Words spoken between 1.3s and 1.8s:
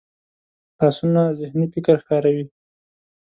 ذهني